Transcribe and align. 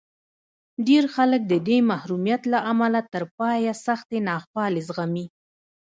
ډېر 0.87 1.03
خلک 1.15 1.41
د 1.47 1.53
دې 1.67 1.77
محرومیت 1.91 2.41
له 2.53 2.59
امله 2.71 2.99
تر 3.13 3.23
پایه 3.37 3.73
سختې 3.85 4.17
ناخوالې 4.29 4.81
زغمي 4.87 5.25